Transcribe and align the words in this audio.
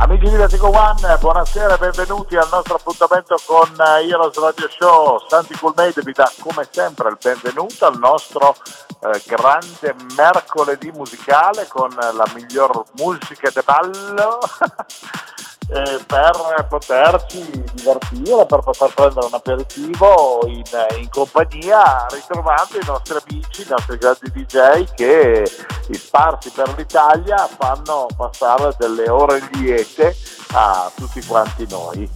Amici 0.00 0.30
di 0.30 0.36
Vertigo 0.36 0.68
One, 0.68 1.18
buonasera 1.18 1.74
e 1.74 1.78
benvenuti 1.78 2.36
al 2.36 2.46
nostro 2.52 2.76
appuntamento 2.76 3.36
con 3.44 3.68
eh, 3.80 4.06
Heroes 4.06 4.38
Radio 4.38 4.68
Show. 4.70 5.18
Santi 5.26 5.56
Coolmade 5.58 6.02
vi 6.04 6.12
dà 6.12 6.30
come 6.38 6.68
sempre 6.70 7.08
il 7.08 7.18
benvenuto 7.20 7.84
al 7.84 7.98
nostro 7.98 8.54
eh, 9.00 9.20
grande 9.26 9.96
mercoledì 10.14 10.92
musicale 10.92 11.66
con 11.66 11.90
la 11.90 12.24
miglior 12.32 12.84
musica 12.92 13.50
de 13.50 13.62
ballo 13.64 14.38
eh, 15.70 16.00
per 16.06 16.66
poterci 16.68 17.64
divertire, 17.74 18.46
per 18.46 18.60
poter 18.60 18.92
prendere 18.94 19.26
un 19.26 19.34
aperitivo 19.34 20.40
in, 20.46 20.62
in, 20.98 21.08
compagnia, 21.10 22.06
ritrovando 22.10 22.78
i 22.80 22.86
nostri 22.86 23.18
amici, 23.26 23.62
i 23.62 23.66
nostri 23.68 23.98
grandi 23.98 24.30
DJ 24.32 24.94
che 24.94 25.50
sparsi 25.90 26.50
per 26.50 26.74
l'Italia 26.76 27.48
fanno 27.58 28.06
passare 28.16 28.74
delle 28.78 29.08
ore 29.10 29.46
liete 29.52 30.16
a 30.52 30.90
tutti 30.94 31.24
quanti 31.26 31.66
noi. 31.68 32.08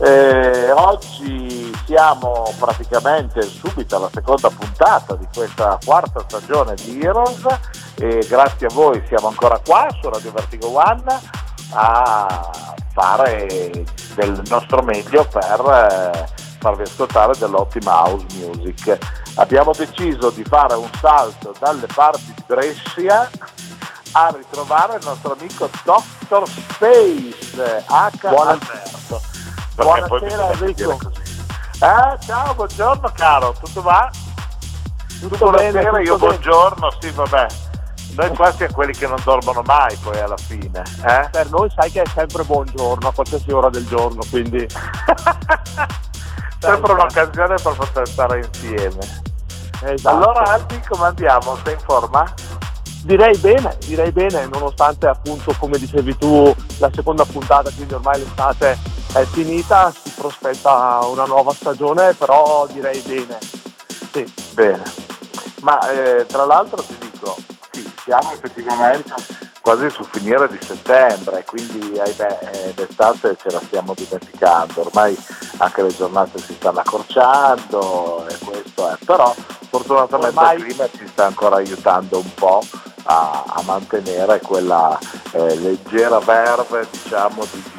Eh, 0.00 0.70
oggi 0.70 1.74
siamo 1.86 2.54
praticamente 2.58 3.42
subito 3.42 3.96
alla 3.96 4.10
seconda 4.12 4.48
puntata 4.48 5.16
di 5.16 5.26
questa 5.34 5.76
quarta 5.84 6.22
stagione 6.28 6.74
di 6.74 7.00
Heroes 7.00 7.44
e 7.96 8.24
grazie 8.28 8.68
a 8.68 8.72
voi 8.72 9.02
siamo 9.08 9.28
ancora 9.28 9.60
qua 9.64 9.88
su 10.00 10.08
Radio 10.08 10.30
Vertigo 10.30 10.68
One 10.68 11.46
a 11.70 12.50
fare 12.92 13.46
del 14.14 14.42
nostro 14.48 14.82
meglio 14.82 15.24
per 15.26 15.60
eh, 15.60 16.28
farvi 16.58 16.82
ascoltare 16.82 17.36
dell'ottima 17.38 17.92
house 18.04 18.26
music. 18.36 18.98
Abbiamo 19.36 19.72
deciso 19.72 20.30
di 20.30 20.42
fare 20.44 20.74
un 20.74 20.90
salto 21.00 21.54
dalle 21.58 21.86
parti 21.86 22.32
di 22.34 22.42
Brescia 22.46 23.30
a 24.12 24.34
ritrovare 24.34 24.96
il 24.96 25.04
nostro 25.04 25.36
amico 25.38 25.68
Dr. 25.84 26.48
Space 26.48 27.84
H. 27.86 28.28
Buona... 28.28 28.50
Alberto. 28.50 29.20
Buonasera 29.76 30.50
Enrico. 30.52 30.98
Eh, 31.80 32.18
ciao, 32.26 32.54
buongiorno 32.54 33.12
caro, 33.14 33.54
tutto 33.62 33.82
va? 33.82 34.10
Tutto 35.20 35.36
buonasera, 35.36 35.70
bene, 35.72 35.84
tutto 35.84 35.98
io 35.98 36.16
bene. 36.16 36.32
buongiorno, 36.32 36.90
sì 37.00 37.10
vabbè. 37.10 37.46
Noi 38.18 38.34
qua 38.34 38.52
siamo 38.52 38.72
quelli 38.72 38.92
che 38.92 39.06
non 39.06 39.20
dormono 39.22 39.62
mai 39.64 39.94
poi 40.02 40.18
alla 40.18 40.36
fine. 40.36 40.82
Eh? 41.06 41.28
Per 41.30 41.50
noi 41.50 41.70
sai 41.72 41.88
che 41.88 42.02
è 42.02 42.06
sempre 42.12 42.42
buongiorno 42.42 43.06
a 43.06 43.12
qualsiasi 43.12 43.52
ora 43.52 43.70
del 43.70 43.86
giorno, 43.86 44.22
quindi 44.28 44.66
Sempre 46.58 46.92
un'occasione 46.94 47.54
per 47.62 47.76
poter 47.76 48.08
stare 48.08 48.38
insieme. 48.38 48.98
esatto. 49.84 50.08
Allora 50.16 50.42
Albi 50.50 50.80
come 50.88 51.06
andiamo? 51.06 51.56
Sei 51.62 51.74
in 51.74 51.80
forma? 51.80 52.34
direi 53.04 53.38
bene, 53.38 53.78
direi 53.86 54.10
bene, 54.10 54.46
nonostante 54.46 55.06
appunto 55.06 55.54
come 55.56 55.78
dicevi 55.78 56.18
tu 56.18 56.52
la 56.78 56.90
seconda 56.92 57.24
puntata, 57.24 57.70
quindi 57.70 57.94
ormai 57.94 58.18
l'estate 58.18 58.76
è 59.14 59.22
finita, 59.22 59.92
si 59.92 60.10
prospetta 60.16 60.98
una 61.04 61.24
nuova 61.24 61.52
stagione, 61.52 62.14
però 62.14 62.66
direi 62.66 63.00
bene. 63.00 63.38
Sì, 64.12 64.26
Bene. 64.54 64.82
Ma 65.60 65.78
eh, 65.90 66.26
tra 66.26 66.44
l'altro 66.44 66.82
ti 66.82 66.97
siamo 68.08 68.32
effettivamente 68.32 69.12
quasi 69.60 69.90
sul 69.90 70.06
finire 70.10 70.48
di 70.48 70.58
settembre, 70.62 71.44
quindi 71.44 71.98
ahimè, 71.98 72.38
eh, 72.52 72.72
d'estate 72.74 73.36
ce 73.38 73.50
la 73.50 73.60
stiamo 73.60 73.92
dimenticando, 73.94 74.80
ormai 74.80 75.14
anche 75.58 75.82
le 75.82 75.94
giornate 75.94 76.38
si 76.38 76.54
stanno 76.54 76.80
accorciando 76.80 78.26
e 78.28 78.38
questo 78.38 78.88
è, 78.90 78.96
però 79.04 79.34
fortunatamente 79.68 80.38
Ormai- 80.38 80.56
il 80.56 80.64
clima 80.64 80.88
ci 80.96 81.06
sta 81.06 81.26
ancora 81.26 81.56
aiutando 81.56 82.16
un 82.18 82.34
po' 82.34 82.62
a, 83.02 83.44
a 83.46 83.62
mantenere 83.66 84.40
quella 84.40 84.98
eh, 85.32 85.54
leggera 85.56 86.18
verve 86.20 86.86
diciamo 86.90 87.44
di, 87.52 87.62
di- 87.62 87.77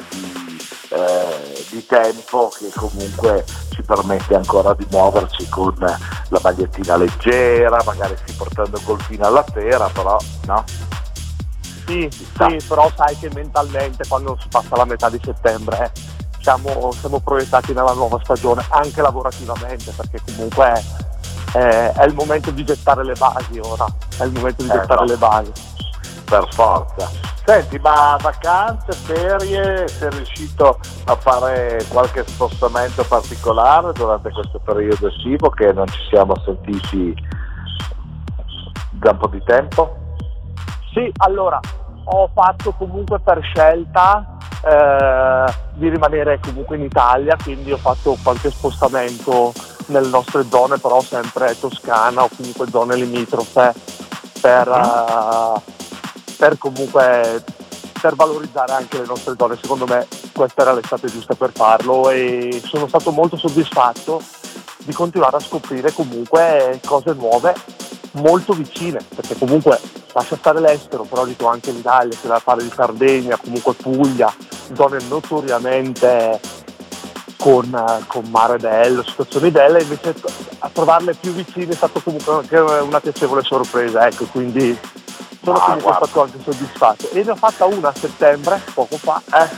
eh, 0.90 1.66
di 1.70 1.86
tempo 1.86 2.50
che 2.56 2.70
comunque 2.74 3.44
ci 3.72 3.82
permette 3.82 4.34
ancora 4.34 4.74
di 4.74 4.86
muoverci 4.90 5.48
con 5.48 5.74
la 5.78 6.40
magliettina 6.42 6.96
leggera, 6.96 7.82
magari 7.84 8.16
sì 8.24 8.34
portando 8.34 8.76
il 8.76 8.84
golfino 8.84 9.26
alla 9.26 9.44
sera, 9.52 9.88
però 9.88 10.16
no? 10.46 10.64
sì, 11.86 12.08
sì, 12.10 12.56
però 12.68 12.90
sai 12.96 13.16
che 13.18 13.30
mentalmente 13.34 14.06
quando 14.06 14.36
si 14.40 14.48
passa 14.48 14.76
la 14.76 14.84
metà 14.84 15.08
di 15.08 15.20
settembre 15.22 15.84
eh, 15.92 16.18
siamo, 16.40 16.92
siamo 16.98 17.20
proiettati 17.20 17.72
nella 17.72 17.92
nuova 17.92 18.18
stagione, 18.22 18.64
anche 18.70 19.02
lavorativamente, 19.02 19.92
perché 19.92 20.20
comunque 20.24 20.82
eh, 21.54 21.92
è 21.92 22.04
il 22.04 22.14
momento 22.14 22.50
di 22.50 22.64
gettare 22.64 23.04
le 23.04 23.14
basi 23.14 23.58
ora, 23.62 23.86
è 24.18 24.24
il 24.24 24.32
momento 24.32 24.62
di 24.62 24.68
Eh, 24.70 24.72
gettare 24.72 25.00
no. 25.00 25.06
le 25.06 25.16
basi. 25.16 25.52
Per 26.30 26.46
forza. 26.52 27.10
Senti, 27.44 27.78
ma 27.80 28.16
vacanze, 28.20 28.92
ferie, 28.92 29.88
sei 29.88 30.10
riuscito 30.10 30.78
a 31.06 31.16
fare 31.16 31.84
qualche 31.88 32.24
spostamento 32.24 33.02
particolare 33.02 33.92
durante 33.92 34.30
questo 34.30 34.60
periodo 34.60 35.08
estivo 35.08 35.50
che 35.50 35.72
non 35.72 35.88
ci 35.88 36.00
siamo 36.08 36.34
sentiti 36.44 37.12
da 38.92 39.10
un 39.10 39.18
po' 39.18 39.26
di 39.26 39.42
tempo? 39.44 39.96
Sì, 40.92 41.10
allora 41.18 41.58
ho 42.04 42.30
fatto 42.32 42.72
comunque 42.72 43.18
per 43.18 43.40
scelta 43.42 44.36
eh, 44.62 45.52
di 45.74 45.88
rimanere 45.88 46.38
comunque 46.40 46.76
in 46.76 46.82
Italia, 46.82 47.36
quindi 47.42 47.72
ho 47.72 47.78
fatto 47.78 48.16
qualche 48.22 48.50
spostamento 48.50 49.52
nelle 49.86 50.08
nostre 50.08 50.44
zone, 50.48 50.78
però 50.78 51.00
sempre 51.00 51.58
toscana 51.58 52.22
o 52.22 52.28
comunque 52.36 52.68
zone 52.68 52.94
limitrofe 52.94 53.72
per, 54.40 54.68
eh, 54.68 55.78
per 56.40 56.56
comunque 56.56 57.44
per 58.00 58.14
valorizzare 58.14 58.72
anche 58.72 58.98
le 58.98 59.04
nostre 59.04 59.34
zone. 59.36 59.58
Secondo 59.60 59.84
me 59.84 60.06
questa 60.32 60.62
era 60.62 60.72
l'estate 60.72 61.08
giusta 61.08 61.34
per 61.34 61.52
farlo 61.52 62.08
e 62.08 62.62
sono 62.64 62.88
stato 62.88 63.10
molto 63.10 63.36
soddisfatto 63.36 64.22
di 64.78 64.92
continuare 64.94 65.36
a 65.36 65.40
scoprire 65.40 65.92
comunque 65.92 66.80
cose 66.86 67.12
nuove 67.12 67.54
molto 68.12 68.54
vicine, 68.54 69.04
perché 69.14 69.36
comunque 69.36 69.78
lascia 70.14 70.36
stare 70.36 70.60
l'estero, 70.60 71.02
però 71.02 71.26
dico 71.26 71.46
anche 71.46 71.72
l'Italia, 71.72 72.16
c'è 72.18 72.26
da 72.26 72.38
fare 72.38 72.62
di 72.62 72.72
Sardegna, 72.74 73.36
comunque 73.36 73.74
Puglia, 73.74 74.34
zone 74.74 74.98
notoriamente 75.08 76.40
con, 77.36 78.02
con 78.06 78.24
mare 78.30 78.56
bello, 78.56 79.04
situazioni 79.04 79.50
belle, 79.50 79.82
invece 79.82 80.14
a 80.58 80.70
trovarle 80.72 81.14
più 81.14 81.32
vicine 81.32 81.72
è 81.72 81.76
stato 81.76 82.00
comunque 82.00 82.32
anche 82.32 82.56
una 82.56 83.00
piacevole 83.00 83.42
sorpresa, 83.42 84.06
ecco, 84.06 84.24
quindi 84.24 84.76
sono 85.42 85.56
Ah, 85.56 85.60
comunque 85.60 85.82
guarda. 85.98 86.20
anche 86.22 86.38
soddisfatto. 86.42 87.10
E 87.10 87.22
ne 87.22 87.30
ho 87.30 87.36
fatta 87.36 87.64
una 87.66 87.88
a 87.88 87.94
settembre, 87.98 88.60
poco 88.74 88.96
fa, 88.98 89.20
Eh? 89.32 89.48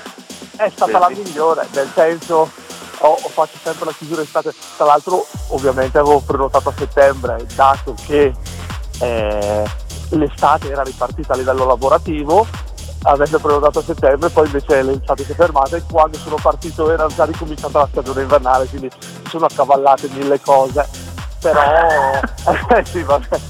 è 0.57 0.71
stata 0.71 0.99
la 0.99 1.09
Vedi? 1.09 1.23
migliore, 1.23 1.67
nel 1.73 1.91
senso 1.95 2.51
ho, 2.99 3.09
ho 3.21 3.29
fatto 3.29 3.57
sempre 3.63 3.87
la 3.87 3.93
chiusura 3.93 4.23
estate, 4.23 4.53
tra 4.77 4.85
l'altro 4.87 5.27
ovviamente 5.49 5.99
avevo 5.99 6.21
prenotato 6.21 6.69
a 6.69 6.73
settembre, 6.77 7.45
dato 7.55 7.95
che 8.07 8.33
eh, 9.01 9.65
l'estate 10.11 10.71
era 10.71 10.83
ripartita 10.83 11.33
a 11.33 11.37
livello 11.37 11.65
lavorativo, 11.67 12.47
avendo 13.05 13.39
prenotato 13.41 13.81
a 13.81 13.83
settembre, 13.83 14.29
poi 14.29 14.47
invece 14.47 14.83
l'estate 14.83 15.25
si 15.25 15.33
è 15.33 15.35
fermata 15.35 15.77
e 15.77 15.83
quando 15.91 16.17
sono 16.19 16.37
partito 16.41 16.89
era 16.93 17.07
già 17.09 17.25
ricominciata 17.25 17.81
la 17.81 17.89
stagione 17.91 18.23
invernale, 18.23 18.67
quindi 18.67 18.89
sono 19.29 19.47
accavallate 19.47 20.09
mille 20.11 20.39
cose, 20.41 20.87
però 21.41 21.61
eh, 22.77 22.85
sì, 22.85 23.03
vabbè. 23.03 23.41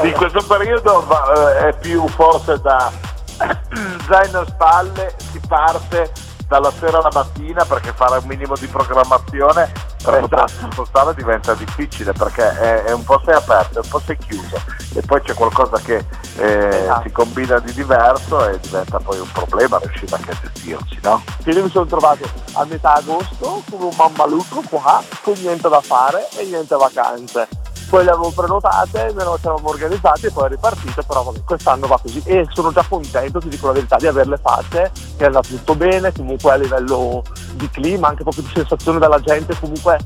In 0.00 0.12
questo 0.14 0.42
periodo 0.46 1.04
eh, 1.06 1.68
è 1.68 1.78
più 1.78 2.06
forse 2.08 2.58
da 2.60 2.90
zaino 4.08 4.40
a 4.40 4.46
spalle, 4.46 5.14
si 5.30 5.40
parte 5.46 6.10
dalla 6.48 6.72
sera 6.72 6.98
alla 6.98 7.10
mattina 7.12 7.64
perché 7.64 7.92
fare 7.94 8.18
un 8.18 8.24
minimo 8.26 8.54
di 8.58 8.66
programmazione 8.66 9.70
per 10.02 10.20
potersi 10.20 10.66
spostare 10.70 11.14
diventa 11.14 11.54
difficile 11.54 12.12
perché 12.12 12.42
è, 12.58 12.82
è 12.84 12.92
un 12.92 13.04
po' 13.04 13.20
sei 13.24 13.34
aperto, 13.34 13.80
un 13.82 13.88
po' 13.88 14.00
sei 14.00 14.16
chiuso 14.18 14.60
e 14.94 15.00
poi 15.00 15.22
c'è 15.22 15.32
qualcosa 15.34 15.78
che 15.78 16.04
eh, 16.36 16.68
Esatto. 16.82 17.02
si 17.04 17.12
combina 17.12 17.58
di 17.58 17.72
diverso 17.72 18.46
e 18.48 18.58
diventa 18.60 18.98
poi 18.98 19.18
un 19.18 19.30
problema 19.32 19.78
riuscire 19.78 20.14
anche 20.16 20.30
a 20.30 20.36
gestirci, 20.42 20.98
no? 21.02 21.22
Quindi 21.42 21.62
mi 21.62 21.70
sono 21.70 21.86
trovato 21.86 22.28
a 22.54 22.64
metà 22.64 22.94
agosto 22.94 23.62
come 23.70 23.84
un 23.84 23.94
mammaluco 23.96 24.62
qua, 24.68 25.02
con 25.22 25.34
niente 25.40 25.68
da 25.68 25.80
fare 25.80 26.28
e 26.36 26.44
niente 26.44 26.74
vacanze. 26.76 27.48
Poi 27.92 28.04
le 28.04 28.10
avevo 28.10 28.32
prenotate, 28.34 29.12
me 29.14 29.22
lo 29.22 29.36
eravamo 29.38 29.68
organizzati 29.68 30.24
e 30.24 30.30
poi 30.30 30.46
è 30.46 30.48
ripartito, 30.48 31.02
però 31.02 31.24
vabbè, 31.24 31.44
quest'anno 31.44 31.86
va 31.86 31.98
così. 32.00 32.22
E 32.24 32.46
sono 32.48 32.72
già 32.72 32.82
contento, 32.88 33.38
ti 33.38 33.50
dico 33.50 33.66
la 33.66 33.74
verità, 33.74 33.96
di 33.96 34.06
averle 34.06 34.38
fatte, 34.38 34.90
che 35.18 35.24
è 35.24 35.26
andato 35.26 35.48
tutto 35.48 35.74
bene, 35.74 36.10
comunque 36.10 36.52
a 36.52 36.54
livello 36.54 37.22
di 37.52 37.68
clima, 37.68 38.08
anche 38.08 38.22
proprio 38.22 38.44
di 38.44 38.50
sensazione 38.54 38.98
della 38.98 39.20
gente, 39.20 39.54
comunque, 39.60 39.98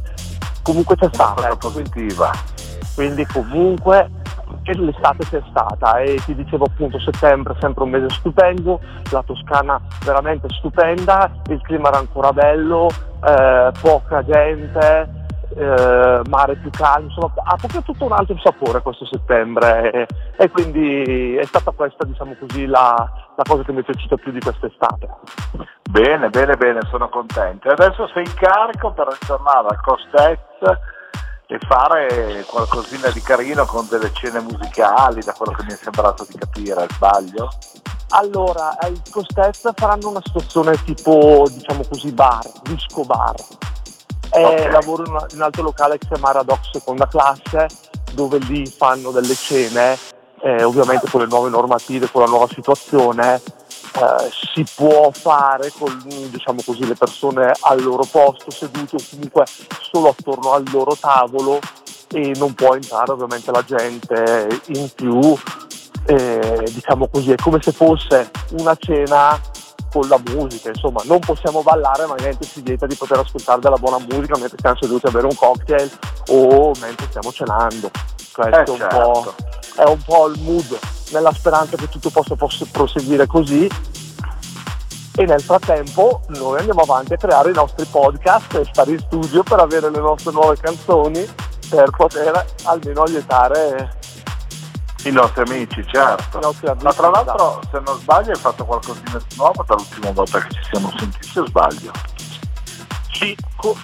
comunque 0.63 0.97
c'è 0.97 1.09
stata. 1.13 1.47
Ecco, 1.47 1.71
positiva. 1.71 2.33
quindi 2.97 3.25
comunque 3.27 4.11
l'estate 4.65 5.23
sia 5.27 5.45
stata 5.49 6.01
e 6.01 6.21
ti 6.25 6.35
dicevo 6.35 6.65
appunto 6.65 6.99
settembre 6.99 7.55
è 7.55 7.57
sempre 7.61 7.85
un 7.85 7.91
mese 7.91 8.11
stupendo, 8.11 8.81
la 9.13 9.23
Toscana 9.23 9.81
veramente 10.05 10.49
stupenda, 10.59 11.31
il 11.51 11.61
clima 11.63 11.87
era 11.87 11.99
ancora 11.99 12.33
bello, 12.33 12.89
eh, 13.25 13.71
poca 13.81 14.25
gente, 14.25 15.26
eh, 15.57 16.21
mare 16.29 16.57
più 16.57 16.69
calmo, 16.71 17.07
insomma 17.07 17.33
ha 17.45 17.57
proprio 17.57 17.83
tutto 17.83 18.05
un 18.05 18.13
altro 18.13 18.37
sapore 18.43 18.83
questo 18.83 19.07
settembre 19.07 19.91
e, 19.91 20.07
e 20.37 20.51
quindi 20.51 21.35
è 21.37 21.45
stata 21.45 21.71
questa 21.71 22.05
diciamo 22.05 22.37
così 22.39 22.67
la, 22.67 22.95
la, 23.35 23.43
cosa 23.43 23.63
che 23.63 23.73
mi 23.73 23.81
è 23.81 23.85
piaciuta 23.85 24.17
più 24.17 24.33
di 24.33 24.41
quest'estate. 24.41 25.09
Bene, 25.89 26.29
bene, 26.29 26.57
bene, 26.57 26.81
sono 26.91 27.09
contento. 27.09 27.71
Adesso 27.71 28.09
sei 28.09 28.27
carico 28.35 28.93
per 28.93 29.09
ritornare 29.19 29.69
al 29.69 29.81
Costez 29.81 30.39
e 31.47 31.59
fare 31.67 32.45
qualcosina 32.47 33.09
di 33.09 33.23
carino 33.23 33.65
con 33.65 33.87
delle 33.89 34.11
scene 34.13 34.41
musicali, 34.41 35.23
da 35.23 35.33
quello 35.33 35.53
che 35.53 35.63
mi 35.63 35.73
è 35.73 35.77
sembrato 35.77 36.27
di 36.29 36.37
capire, 36.37 36.87
sbaglio? 36.91 37.49
Allora, 38.11 38.77
al 38.79 39.01
Costez 39.11 39.73
faranno 39.75 40.11
una 40.11 40.23
situazione 40.23 40.73
tipo, 40.85 41.45
diciamo 41.51 41.83
così, 41.89 42.13
bar, 42.13 42.45
disco 42.63 43.05
bar 43.05 43.35
okay. 44.31 44.71
lavoro 44.71 45.05
in 45.05 45.13
un 45.33 45.43
altro 45.43 45.63
locale 45.63 45.99
che 45.99 46.07
si 46.07 46.15
chiama 46.15 46.33
Radox 46.33 46.71
Seconda 46.73 47.07
Classe, 47.09 47.67
dove 48.13 48.39
lì 48.39 48.67
fanno 48.67 49.11
delle 49.11 49.35
cene, 49.35 49.99
eh, 50.41 50.63
ovviamente 50.63 51.09
con 51.11 51.21
le 51.21 51.27
nuove 51.27 51.51
normative, 51.51 52.11
con 52.11 52.23
la 52.23 52.29
nuova 52.29 52.47
situazione, 52.49 53.35
eh, 53.37 54.31
si 54.31 54.65
può 54.75 55.11
fare 55.11 55.73
con 55.79 56.03
diciamo 56.05 56.61
così, 56.65 56.87
le 56.87 56.95
persone 56.95 57.53
al 57.61 57.83
loro 57.83 58.05
posto, 58.11 58.51
sedute 58.51 58.97
o 58.97 58.99
comunque 59.11 59.45
solo 59.81 60.09
attorno 60.09 60.53
al 60.53 60.65
loro 60.71 60.95
tavolo 60.95 61.59
e 62.13 62.33
non 62.37 62.55
può 62.55 62.75
entrare 62.75 63.13
ovviamente 63.13 63.51
la 63.51 63.65
gente 63.65 64.61
in 64.67 64.91
più. 64.95 65.37
Eh, 66.09 66.69
diciamo 66.71 67.09
così, 67.09 67.33
è 67.33 67.35
come 67.37 67.61
se 67.61 67.73
fosse 67.73 68.31
una 68.53 68.77
cena 68.77 69.41
con 69.97 70.09
la 70.09 70.21
musica, 70.35 70.69
insomma, 70.69 71.01
non 71.05 71.21
possiamo 71.21 71.63
ballare 71.63 72.05
ma 72.05 72.15
niente 72.17 72.45
si 72.45 72.61
vieta 72.61 72.87
di 72.87 72.95
poter 72.95 73.19
ascoltare 73.19 73.61
della 73.61 73.77
buona 73.77 73.99
musica 73.99 74.37
mentre 74.37 74.59
siamo 74.61 74.77
seduti 74.79 75.07
a 75.07 75.11
bere 75.11 75.27
un 75.27 75.35
cocktail 75.35 75.91
o 76.29 76.73
mentre 76.81 77.07
stiamo 77.09 77.33
cenando. 77.33 77.91
Questo 78.31 78.75
eh, 78.75 78.77
certo. 78.77 79.35
è 79.77 79.85
un 79.85 80.03
po' 80.05 80.27
il 80.29 80.39
mood, 80.43 80.79
nella 81.13 81.33
speranza 81.33 81.77
che 81.77 81.89
tutto 81.89 82.11
possa, 82.11 82.35
possa 82.35 82.67
proseguire 82.71 83.27
così 83.27 83.67
e 85.19 85.25
nel 85.25 85.41
frattempo 85.41 86.21
noi 86.29 86.59
andiamo 86.59 86.83
avanti 86.83 87.15
a 87.15 87.17
creare 87.17 87.51
i 87.51 87.55
nostri 87.55 87.87
podcast 87.87 88.55
e 88.57 88.67
stare 88.71 88.91
in 88.91 88.99
studio 88.99 89.43
per 89.43 89.61
avere 89.61 89.89
le 89.89 90.01
nostre 90.01 90.31
nuove 90.31 90.59
canzoni 90.61 91.27
per 91.71 91.89
poter 91.89 92.45
almeno 92.65 93.03
aiutare 93.03 93.97
i 95.09 95.13
nostri 95.13 95.43
amici, 95.43 95.85
certo. 95.87 96.41
Nostri 96.41 96.67
amici, 96.67 96.85
Ma 96.85 96.93
tra 96.93 97.11
l'altro, 97.11 97.61
se 97.71 97.81
non 97.85 97.99
sbaglio, 97.99 98.33
hai 98.33 98.39
fatto 98.39 98.65
qualcosina 98.65 99.19
di 99.29 99.37
nuovo 99.37 99.65
dall'ultima 99.67 100.11
volta 100.11 100.41
che 100.41 100.49
ci 100.51 100.61
siamo 100.71 100.93
sentiti, 100.97 101.39
o 101.39 101.47
sbaglio? 101.47 101.93
Sì, 103.13 103.35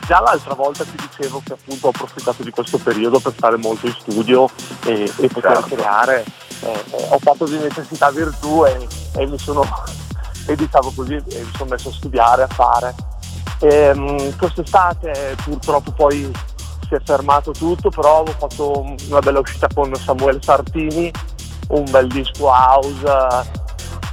già 0.06 0.20
l'altra 0.20 0.54
volta 0.54 0.84
ti 0.84 0.96
dicevo 0.96 1.40
che 1.44 1.54
appunto 1.54 1.86
ho 1.86 1.90
approfittato 1.90 2.42
di 2.42 2.50
questo 2.50 2.76
periodo 2.78 3.18
per 3.18 3.32
stare 3.32 3.56
molto 3.56 3.86
in 3.86 3.94
studio 3.98 4.48
e, 4.84 5.04
e 5.04 5.28
poter 5.28 5.54
certo. 5.54 5.74
creare. 5.74 6.24
Eh, 6.62 6.70
eh, 6.70 7.06
ho 7.08 7.18
fatto 7.18 7.46
di 7.46 7.56
necessità 7.56 8.10
virtù 8.10 8.64
e, 8.66 8.86
e 9.16 9.26
mi 9.26 9.38
sono, 9.38 9.64
e 10.46 10.54
diciamo 10.54 10.92
così, 10.94 11.14
e 11.14 11.40
mi 11.44 11.50
sono 11.56 11.70
messo 11.70 11.88
a 11.88 11.92
studiare, 11.92 12.42
a 12.42 12.48
fare. 12.48 12.94
E, 13.60 13.90
um, 13.90 14.36
quest'estate 14.36 15.36
purtroppo 15.44 15.92
poi 15.92 16.30
si 16.92 16.94
è 16.94 17.00
fermato 17.02 17.52
tutto, 17.52 17.88
però 17.88 18.20
ho 18.20 18.26
fatto 18.26 18.84
una 19.08 19.20
bella 19.20 19.38
uscita 19.38 19.66
con 19.74 19.94
Samuele 19.94 20.40
Sartini, 20.42 21.10
un 21.68 21.84
bel 21.90 22.06
disco 22.08 22.48
house 22.48 23.60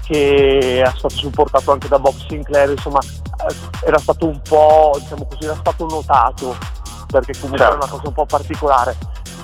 che 0.06 0.82
è 0.82 0.92
stato 0.96 1.16
supportato 1.16 1.72
anche 1.72 1.88
da 1.88 2.00
Bob 2.00 2.16
Sinclair, 2.28 2.72
insomma 2.72 3.00
eh, 3.00 3.86
era 3.86 3.98
stato 3.98 4.28
un 4.28 4.40
po', 4.42 4.98
diciamo 5.00 5.28
così, 5.30 5.44
era 5.44 5.56
stato 5.56 5.86
notato 5.86 6.58
perché 7.08 7.34
comunque 7.34 7.58
certo. 7.58 7.74
è 7.74 7.78
una 7.78 7.88
cosa 7.88 8.08
un 8.08 8.14
po' 8.14 8.26
particolare. 8.26 8.96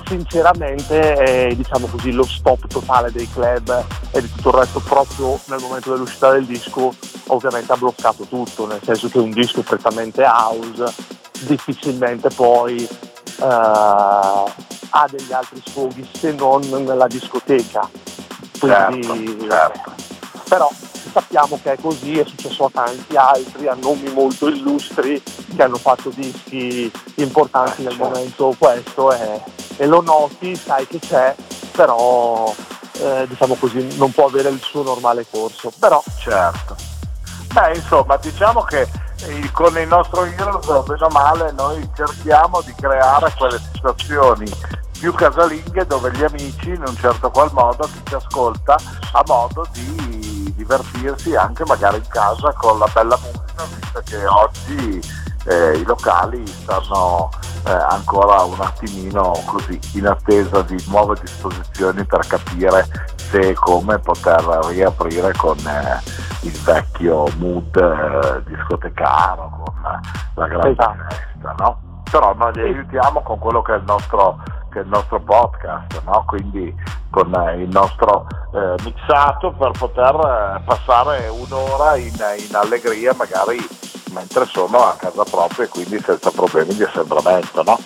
Sinceramente, 0.06 1.48
eh, 1.48 1.56
diciamo 1.56 1.88
così, 1.88 2.12
lo 2.12 2.24
stop 2.24 2.68
totale 2.68 3.10
dei 3.10 3.28
club 3.28 3.84
e 4.12 4.20
di 4.20 4.32
tutto 4.32 4.50
il 4.50 4.54
resto 4.54 4.80
proprio 4.80 5.38
nel 5.46 5.60
momento 5.60 5.92
dell'uscita 5.92 6.30
del 6.30 6.46
disco 6.46 6.94
ovviamente 7.28 7.72
ha 7.72 7.76
bloccato 7.76 8.24
tutto, 8.24 8.66
nel 8.66 8.80
senso 8.84 9.08
che 9.08 9.18
un 9.18 9.30
disco 9.30 9.62
prettamente 9.62 10.22
house 10.22 10.84
difficilmente 11.40 12.28
poi 12.30 12.88
uh, 13.38 13.44
ha 13.44 15.06
degli 15.10 15.32
altri 15.32 15.62
sfoghi 15.64 16.08
se 16.18 16.32
non 16.32 16.60
nella 16.68 17.06
discoteca. 17.06 17.88
Quindi, 18.58 19.02
certo, 19.06 19.46
certo. 19.48 19.92
Però 20.48 20.70
sappiamo 21.12 21.58
che 21.62 21.72
è 21.72 21.76
così, 21.80 22.18
è 22.18 22.24
successo 22.24 22.66
a 22.66 22.70
tanti 22.72 23.16
altri, 23.16 23.66
a 23.66 23.76
nomi 23.80 24.10
molto 24.12 24.48
illustri 24.48 25.22
che 25.22 25.62
hanno 25.62 25.76
fatto 25.76 26.10
dischi 26.10 26.90
importanti 27.16 27.80
eh, 27.80 27.84
nel 27.84 27.92
certo. 27.92 28.08
momento 28.08 28.54
questo 28.58 29.12
e, 29.12 29.40
e, 29.76 29.86
lo 29.86 30.02
noti, 30.02 30.54
sai 30.54 30.86
che 30.86 30.98
c'è, 30.98 31.34
però 31.72 32.54
eh, 32.98 33.26
diciamo 33.28 33.54
così 33.54 33.96
non 33.96 34.12
può 34.12 34.26
avere 34.26 34.48
il 34.50 34.60
suo 34.62 34.82
normale 34.82 35.26
corso. 35.30 35.72
Però, 35.78 36.02
certo. 36.18 36.76
Beh, 37.52 37.76
insomma, 37.76 38.16
diciamo 38.16 38.62
che 38.62 38.86
con 39.52 39.78
il 39.78 39.88
nostro 39.88 40.24
Heroes, 40.24 40.66
bene 40.86 41.04
o 41.04 41.08
male, 41.08 41.52
noi 41.52 41.88
cerchiamo 41.94 42.60
di 42.62 42.74
creare 42.74 43.32
quelle 43.36 43.58
situazioni 43.72 44.50
più 44.98 45.12
casalinghe 45.12 45.86
dove 45.86 46.10
gli 46.12 46.22
amici, 46.22 46.70
in 46.70 46.82
un 46.86 46.96
certo 46.96 47.30
qual 47.30 47.50
modo, 47.52 47.84
chi 47.84 48.00
ci 48.04 48.14
ascolta 48.14 48.76
ha 49.12 49.22
modo 49.26 49.66
di 49.72 50.52
divertirsi 50.56 51.34
anche 51.34 51.64
magari 51.64 51.96
in 51.96 52.08
casa 52.08 52.52
con 52.52 52.78
la 52.78 52.88
bella 52.92 53.18
musica, 53.22 53.64
visto 53.74 54.02
che 54.04 54.26
oggi 54.26 55.00
eh, 55.44 55.78
i 55.78 55.84
locali 55.84 56.46
stanno 56.46 57.30
eh, 57.66 57.70
ancora 57.70 58.42
un 58.42 58.60
attimino 58.60 59.32
così 59.46 59.78
in 59.94 60.06
attesa 60.06 60.62
di 60.62 60.82
nuove 60.88 61.16
disposizioni 61.20 62.04
per 62.04 62.26
capire 62.26 62.86
se 63.30 63.38
e 63.40 63.54
come 63.54 63.98
poter 63.98 64.42
riaprire 64.66 65.32
con 65.36 65.58
eh, 65.58 66.00
il 66.42 66.58
vecchio 66.62 67.26
mood 67.38 67.76
eh, 67.76 68.42
discotecaro, 68.44 69.50
con 69.50 70.00
la 70.34 70.46
grande 70.46 70.70
esatto. 70.70 71.04
festa, 71.08 71.54
no? 71.58 71.80
Però 72.10 72.34
noi 72.34 72.52
li 72.54 72.62
aiutiamo 72.62 73.22
con 73.22 73.38
quello 73.38 73.62
che 73.62 73.74
è 73.74 73.76
il 73.76 73.84
nostro, 73.86 74.40
è 74.72 74.78
il 74.78 74.88
nostro 74.88 75.20
podcast, 75.20 76.02
no? 76.04 76.24
quindi 76.26 76.74
con 77.10 77.34
eh, 77.34 77.62
il 77.62 77.68
nostro 77.68 78.26
eh, 78.54 78.74
mixato 78.84 79.52
per 79.52 79.70
poter 79.72 80.14
eh, 80.14 80.60
passare 80.64 81.28
un'ora 81.28 81.96
in, 81.96 82.14
in 82.48 82.54
allegria 82.54 83.14
magari 83.14 83.58
mentre 84.12 84.46
sono 84.46 84.78
a 84.78 84.94
casa 84.96 85.24
propria 85.24 85.64
e 85.64 85.68
quindi 85.68 85.98
senza 86.00 86.30
problemi 86.30 86.74
di 86.74 86.82
assembramento, 86.82 87.62
no? 87.62 87.78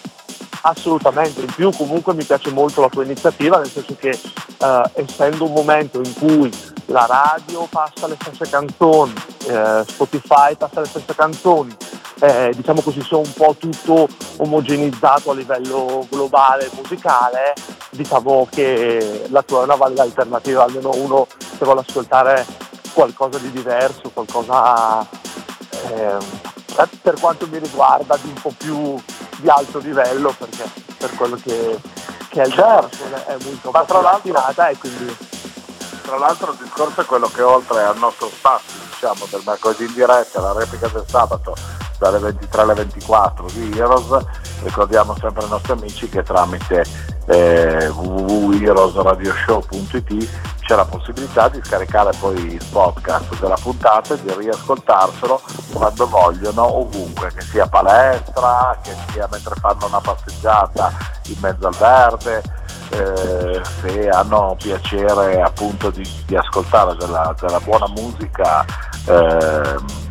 Assolutamente, 0.62 1.40
in 1.40 1.52
più 1.55 1.71
comunque 1.71 2.12
mi 2.12 2.25
piace 2.25 2.50
molto 2.50 2.83
la 2.83 2.88
tua 2.88 3.05
iniziativa, 3.05 3.57
nel 3.59 3.71
senso 3.71 3.97
che 3.99 4.11
eh, 4.11 4.83
essendo 4.95 5.47
un 5.47 5.52
momento 5.52 6.00
in 6.02 6.12
cui 6.14 6.50
la 6.87 7.07
radio 7.07 7.67
passa 7.71 8.07
le 8.07 8.17
stesse 8.21 8.49
canzoni, 8.49 9.14
eh, 9.47 9.85
Spotify 9.87 10.55
passa 10.57 10.81
le 10.81 10.87
stesse 10.87 11.14
canzoni, 11.14 11.75
eh, 12.21 12.52
diciamo 12.55 12.83
così 12.83 13.00
sia 13.02 13.17
un 13.17 13.33
po' 13.33 13.57
tutto 13.59 14.07
omogenizzato 14.37 15.31
a 15.31 15.35
livello 15.35 16.07
globale 16.11 16.69
musicale, 16.75 17.55
diciamo 17.90 18.47
che 18.50 19.26
la 19.31 19.43
tua 19.43 19.62
è 19.62 19.64
una 19.64 19.76
valida 19.76 20.02
alternativa, 20.02 20.64
almeno 20.64 20.90
uno 20.95 21.26
se 21.38 21.64
vuole 21.64 21.81
ascoltare 21.81 22.45
qualcosa 22.93 23.38
di 23.38 23.50
diverso, 23.50 24.11
qualcosa 24.12 25.07
eh, 25.88 26.17
per 27.02 27.18
quanto 27.20 27.46
mi 27.48 27.58
riguarda 27.58 28.16
di 28.16 28.28
un 28.28 28.40
po' 28.40 28.54
più 28.56 28.98
di 29.36 29.48
alto 29.48 29.78
livello 29.78 30.34
perché 30.36 30.64
per 30.96 31.14
quello 31.14 31.36
che, 31.36 31.78
che 32.28 32.42
è 32.42 32.46
il 32.46 32.52
certo. 32.52 32.96
è 33.26 33.36
molto 33.42 33.70
Ma 33.70 33.84
tra 33.84 34.00
l'altro, 34.00 34.66
e 34.66 34.76
quindi 34.78 35.16
tra 36.02 36.18
l'altro 36.18 36.52
il 36.52 36.58
discorso 36.62 37.00
è 37.00 37.04
quello 37.04 37.28
che 37.28 37.42
oltre 37.42 37.82
al 37.82 37.98
nostro 37.98 38.28
spazio 38.28 38.78
diciamo 38.90 39.26
del 39.30 39.42
mercoledì 39.44 39.84
in 39.84 39.94
diretta 39.94 40.40
la 40.40 40.52
replica 40.52 40.88
del 40.88 41.04
sabato 41.06 41.54
dalle 41.98 42.18
23 42.18 42.62
alle 42.62 42.74
24 42.74 43.46
di 43.52 43.72
Heroes 43.76 44.24
ricordiamo 44.62 45.14
sempre 45.18 45.44
ai 45.44 45.50
nostri 45.50 45.72
amici 45.72 46.08
che 46.08 46.22
tramite 46.22 46.84
eh, 47.26 47.88
www.heroesradioshow.it 47.88 50.28
c'è 50.70 50.76
la 50.76 50.84
possibilità 50.84 51.48
di 51.48 51.58
scaricare 51.64 52.12
poi 52.20 52.54
il 52.54 52.64
podcast 52.70 53.40
della 53.40 53.56
puntata 53.60 54.14
e 54.14 54.22
di 54.22 54.32
riascoltarselo 54.32 55.42
quando 55.72 56.06
vogliono, 56.06 56.76
ovunque, 56.76 57.32
che 57.34 57.40
sia 57.40 57.66
palestra, 57.66 58.78
che 58.80 58.94
sia 59.10 59.26
mentre 59.32 59.56
fanno 59.56 59.86
una 59.86 59.98
passeggiata 59.98 60.92
in 61.26 61.34
mezzo 61.40 61.66
al 61.66 61.74
verde, 61.74 62.42
eh, 62.90 63.60
se 63.80 64.08
hanno 64.10 64.54
piacere 64.62 65.42
appunto 65.42 65.90
di, 65.90 66.08
di 66.24 66.36
ascoltare 66.36 66.94
della, 66.94 67.34
della, 67.40 67.58
buona 67.58 67.88
musica. 67.88 68.64
Eh, 69.06 70.08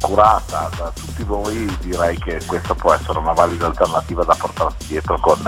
curata 0.00 0.70
da 0.76 0.90
tutti 0.94 1.22
voi 1.24 1.66
direi 1.80 2.18
che 2.18 2.40
questa 2.46 2.74
può 2.74 2.92
essere 2.92 3.18
una 3.18 3.32
valida 3.32 3.66
alternativa 3.66 4.24
da 4.24 4.34
portarsi 4.34 4.86
dietro 4.88 5.18
con 5.18 5.38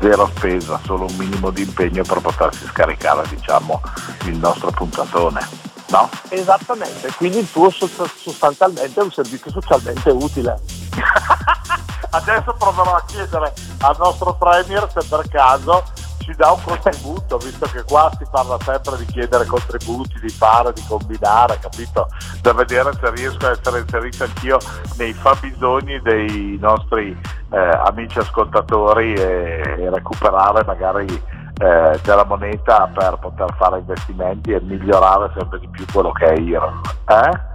zero 0.00 0.30
spesa, 0.34 0.80
solo 0.84 1.06
un 1.06 1.16
minimo 1.16 1.50
di 1.50 1.62
impegno 1.62 2.02
per 2.02 2.20
potersi 2.20 2.66
scaricare 2.66 3.26
diciamo, 3.28 3.80
il 4.24 4.36
nostro 4.36 4.70
puntatone. 4.70 5.72
No? 5.88 6.08
Esattamente, 6.28 7.12
quindi 7.16 7.38
il 7.38 7.50
tuo 7.50 7.70
sostanzialmente 7.70 9.00
è 9.00 9.02
un 9.02 9.12
servizio 9.12 9.50
socialmente 9.50 10.10
utile. 10.10 10.58
Adesso 12.10 12.54
proverò 12.58 12.96
a 12.96 13.04
chiedere 13.06 13.52
al 13.80 13.96
nostro 13.98 14.34
Premier 14.34 14.88
se 14.92 15.06
per 15.08 15.28
caso 15.28 15.82
ci 16.24 16.34
dà 16.36 16.50
un 16.50 16.62
contributo, 16.62 17.36
visto 17.36 17.66
che 17.66 17.82
qua 17.84 18.10
si 18.18 18.24
parla 18.30 18.56
sempre 18.60 18.96
di 18.96 19.04
chiedere 19.04 19.44
contributi, 19.44 20.18
di 20.20 20.30
fare, 20.30 20.72
di 20.72 20.82
combinare, 20.88 21.58
capito? 21.60 22.08
Da 22.40 22.52
vedere 22.54 22.92
se 22.98 23.10
riesco 23.10 23.46
a 23.46 23.50
essere 23.50 23.80
inserito 23.80 24.24
anch'io 24.24 24.58
nei 24.96 25.12
fabbisogni 25.12 26.00
dei 26.00 26.56
nostri 26.58 27.16
eh, 27.50 27.58
amici 27.58 28.18
ascoltatori 28.18 29.12
e, 29.12 29.60
e 29.78 29.90
recuperare 29.90 30.64
magari 30.64 31.06
eh, 31.06 32.00
della 32.02 32.24
moneta 32.24 32.90
per 32.92 33.18
poter 33.20 33.54
fare 33.56 33.78
investimenti 33.78 34.52
e 34.52 34.60
migliorare 34.62 35.30
sempre 35.36 35.60
di 35.60 35.68
più 35.68 35.84
quello 35.92 36.10
che 36.12 36.24
è 36.24 36.40
IRA. 36.40 36.80
Eh? 37.06 37.52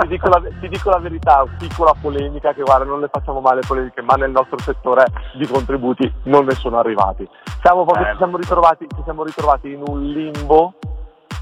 Ti, 0.00 0.06
dico 0.08 0.28
la, 0.28 0.42
ti, 0.60 0.68
dico 0.68 0.90
la, 0.90 0.98
verità, 0.98 1.44
piccola 1.58 1.94
polemica, 2.00 2.52
che 2.52 2.62
guarda, 2.62 2.84
non 2.84 3.00
le 3.00 3.08
facciamo 3.10 3.40
male 3.40 3.60
polemiche, 3.66 4.02
ma 4.02 4.14
nel 4.14 4.30
nostro 4.30 4.58
settore 4.58 5.06
di 5.34 5.46
contributi 5.46 6.12
non 6.24 6.44
ne 6.44 6.54
sono 6.54 6.78
arrivati. 6.78 7.28
Siamo 7.62 7.84
proprio, 7.84 8.06
ci, 8.10 8.16
siamo 8.16 8.36
ritrovati, 8.36 8.86
ci 8.94 9.02
siamo 9.04 9.24
ritrovati 9.24 9.72
in 9.72 9.82
un 9.86 10.02
limbo 10.02 10.74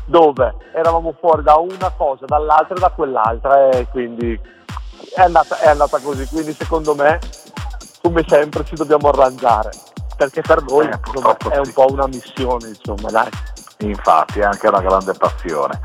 dove 0.06 0.54
eravamo 0.74 1.14
fuori 1.18 1.42
da 1.42 1.56
una 1.56 1.92
cosa, 1.96 2.24
dall'altra 2.26 2.74
e 2.74 2.80
da 2.80 2.90
quell'altra 2.90 3.68
e 3.70 3.86
quindi 3.88 4.38
è 5.14 5.22
andata, 5.22 5.58
è 5.58 5.68
andata 5.68 5.98
così. 6.00 6.26
Quindi 6.26 6.52
secondo 6.52 6.94
me, 6.94 7.18
come 8.02 8.24
sempre, 8.26 8.64
ci 8.64 8.74
dobbiamo 8.74 9.08
arrangiare 9.08 9.70
perché 10.16 10.42
per 10.42 10.62
noi 10.64 10.86
eh, 10.86 10.98
insomma, 11.06 11.36
è 11.48 11.56
un 11.56 11.72
po' 11.72 11.86
una 11.88 12.06
missione, 12.06 12.68
insomma, 12.68 13.08
dai. 13.10 13.30
Infatti, 13.80 14.40
è 14.40 14.44
anche 14.44 14.68
una 14.68 14.80
grande 14.80 15.12
passione. 15.12 15.80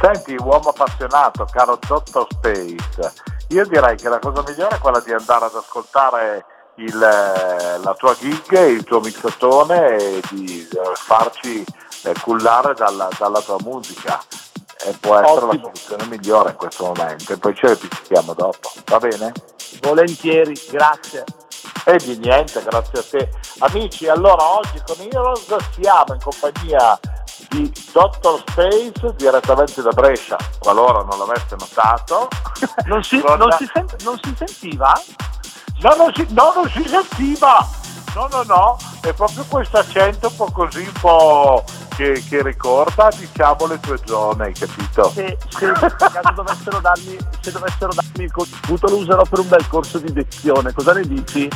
Senti, 0.00 0.36
uomo 0.38 0.68
appassionato, 0.68 1.44
caro 1.50 1.78
Dottor 1.86 2.26
Space, 2.30 3.12
io 3.48 3.66
direi 3.66 3.96
che 3.96 4.08
la 4.08 4.18
cosa 4.18 4.42
migliore 4.46 4.76
è 4.76 4.78
quella 4.78 5.00
di 5.00 5.12
andare 5.12 5.46
ad 5.46 5.54
ascoltare 5.54 6.44
il, 6.76 6.98
la 6.98 7.94
tua 7.98 8.14
gig, 8.14 8.66
il 8.68 8.84
tuo 8.84 9.00
mixatone 9.00 9.96
e 9.96 10.22
di 10.30 10.66
eh, 10.72 10.94
farci 10.94 11.64
eh, 12.04 12.14
cullare 12.20 12.74
dalla, 12.74 13.08
dalla, 13.18 13.40
tua 13.40 13.56
musica. 13.62 14.20
E 14.82 14.96
può 14.98 15.16
essere 15.16 15.44
Ottimo. 15.44 15.52
la 15.52 15.58
soluzione 15.58 16.06
migliore 16.06 16.50
in 16.50 16.56
questo 16.56 16.86
momento. 16.86 17.32
E 17.32 17.36
poi 17.36 17.54
ce 17.54 17.66
le 17.66 17.76
pizzichiamo 17.76 18.32
dopo, 18.32 18.70
va 18.86 18.98
bene? 18.98 19.32
Volentieri, 19.82 20.54
grazie. 20.70 21.24
E 21.84 21.96
di 21.96 22.16
niente, 22.18 22.62
grazie 22.62 22.98
a 22.98 23.02
te. 23.02 23.30
Amici, 23.58 24.08
allora 24.08 24.42
oggi 24.42 24.80
con 24.86 24.96
Heroes 25.00 25.46
siamo 25.72 26.14
in 26.14 26.20
compagnia 26.20 26.98
di 27.50 27.72
Dottor 27.92 28.42
Space 28.46 29.14
direttamente 29.16 29.82
da 29.82 29.90
Brescia, 29.90 30.36
qualora 30.58 31.02
non 31.02 31.18
l'aveste 31.18 31.56
notato. 31.58 32.28
Non 32.86 33.02
si, 33.02 33.22
non 33.22 33.50
si, 33.52 33.68
sent- 33.72 34.02
non 34.02 34.18
si 34.22 34.34
sentiva? 34.36 34.92
No 35.80 35.94
non 35.96 36.12
si, 36.14 36.26
no, 36.30 36.52
non 36.54 36.68
si 36.68 36.86
sentiva! 36.86 37.66
No, 38.14 38.28
no, 38.30 38.42
no, 38.42 38.76
è 39.02 39.12
proprio 39.12 39.44
questo 39.48 39.78
accento 39.78 40.28
un 40.28 40.36
po' 40.36 40.50
così, 40.50 40.80
un 40.80 40.92
po' 41.00 41.64
che, 41.94 42.22
che 42.28 42.42
ricorda, 42.42 43.08
diciamo, 43.16 43.66
le 43.66 43.78
tue 43.78 44.00
zone, 44.04 44.46
hai 44.46 44.52
capito? 44.52 45.10
Se, 45.10 45.38
se, 45.48 45.72
dovessero 46.34 46.80
darmi, 46.80 47.16
se 47.40 47.52
dovessero 47.52 47.92
darmi 47.94 48.24
il 48.24 48.32
contributo 48.32 48.88
lo 48.88 48.96
userò 48.96 49.22
per 49.22 49.38
un 49.38 49.48
bel 49.48 49.68
corso 49.68 49.98
di 49.98 50.12
lezione, 50.12 50.72
cosa 50.72 50.92
ne 50.92 51.02
dici? 51.02 51.48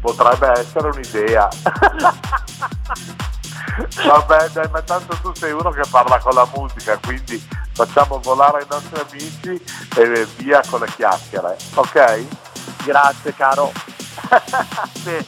Potrebbe 0.00 0.50
essere 0.58 0.88
un'idea. 0.88 1.48
Vabbè, 4.06 4.48
dai, 4.50 4.68
ma 4.70 4.82
tanto 4.82 5.16
tu 5.20 5.32
sei 5.34 5.52
uno 5.52 5.70
che 5.70 5.82
parla 5.90 6.18
con 6.18 6.34
la 6.34 6.46
musica, 6.54 6.98
quindi 6.98 7.42
facciamo 7.72 8.20
volare 8.20 8.62
i 8.62 8.66
nostri 8.68 9.00
amici 9.00 9.64
e 9.96 10.26
via 10.36 10.62
con 10.68 10.80
le 10.80 10.86
chiacchiere, 10.86 11.56
ok? 11.74 12.26
Grazie 12.84 13.34
caro. 13.34 13.72
sì. 15.02 15.26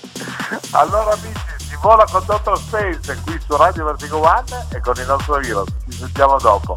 Allora 0.72 1.12
amici, 1.12 1.40
si 1.58 1.76
vola 1.80 2.04
con 2.04 2.24
Dottor 2.24 2.58
Space 2.58 3.20
qui 3.24 3.40
su 3.40 3.56
Radio 3.56 3.84
Vertigo 3.84 4.18
One 4.18 4.66
e 4.72 4.80
con 4.80 4.94
il 4.96 5.06
nostro 5.06 5.38
virus. 5.38 5.68
Ci 5.88 5.96
sentiamo 5.98 6.38
dopo. 6.38 6.76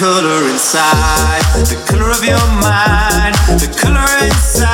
color 0.00 0.48
inside, 0.48 1.42
the 1.68 1.76
color 1.86 2.08
of 2.08 2.24
your 2.24 2.40
mind, 2.62 3.34
the 3.60 3.68
color 3.78 4.08
inside. 4.24 4.72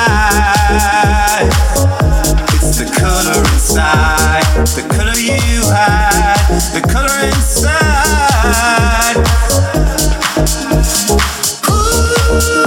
It's 2.55 2.77
the 2.79 2.85
color 2.97 3.37
inside, 3.51 4.45
the 4.77 4.83
color 4.87 5.17
you 5.19 5.63
hide, 5.65 6.47
the 6.71 6.79
color 6.87 7.19
inside. 7.27 8.07
Ooh. 12.63 12.66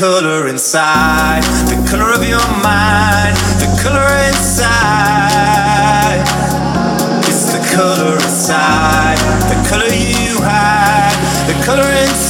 color 0.00 0.48
inside, 0.48 1.42
the 1.68 1.76
color 1.86 2.10
of 2.14 2.26
your 2.26 2.40
mind, 2.64 3.36
the 3.60 3.68
color 3.82 4.08
inside. 4.30 6.24
It's 7.28 7.52
the 7.52 7.60
color 7.76 8.14
inside, 8.14 9.18
the 9.52 9.68
color 9.68 9.92
you 9.92 10.40
hide, 10.40 11.12
the 11.46 11.66
color 11.66 11.84
inside. 11.84 12.29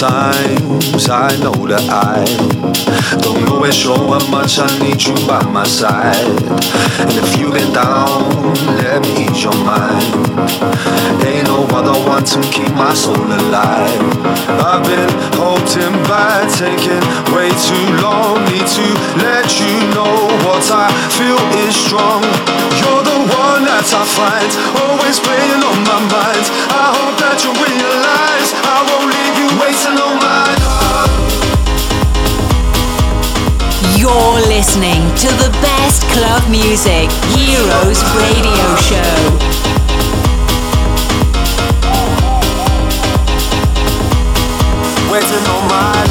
Times 0.00 1.08
I 1.08 1.30
know 1.38 1.54
that 1.70 1.86
I 1.86 2.18
don't 3.22 3.46
always 3.46 3.76
show 3.76 3.94
how 3.94 4.18
much 4.26 4.58
I 4.58 4.66
need 4.82 4.98
you 4.98 5.14
by 5.26 5.38
my 5.46 5.62
side. 5.62 6.18
And 6.98 7.14
if 7.14 7.38
you've 7.38 7.54
been 7.54 7.70
down, 7.70 8.26
let 8.82 9.02
me 9.06 9.30
ease 9.30 9.46
your 9.46 9.54
mind. 9.62 10.02
Ain't 11.22 11.46
no 11.46 11.62
other 11.70 11.94
one 12.10 12.24
to 12.34 12.40
keep 12.50 12.74
my 12.74 12.92
soul 12.94 13.14
alive. 13.14 14.02
I've 14.66 14.82
been 14.82 15.10
holding 15.38 15.94
back, 16.10 16.50
taking 16.58 17.04
way 17.30 17.54
too 17.54 17.86
long. 18.02 18.42
Need 18.50 18.66
to 18.66 18.86
let 19.22 19.46
you 19.62 19.74
know 19.94 20.26
what 20.42 20.64
I 20.74 20.90
feel 21.14 21.38
is 21.62 21.74
strong. 21.74 22.26
You're 22.82 23.04
the 23.06 23.20
one 23.30 23.62
that 23.70 23.86
I 23.86 24.02
find, 24.02 24.50
always 24.82 25.22
playing 25.22 25.62
on 25.62 25.78
my 25.86 26.00
mind. 26.10 26.46
I 26.74 26.86
hope 26.98 27.14
that 27.22 27.38
you 27.46 27.54
realize 27.62 28.50
You're 34.04 34.46
listening 34.48 35.00
to 35.16 35.28
the 35.40 35.48
best 35.62 36.02
club 36.12 36.42
music, 36.50 37.08
Heroes 37.32 38.04
Radio 38.20 38.76
Show. 38.76 39.16
Waiting 45.10 45.46
on 45.48 45.68
my 45.70 46.03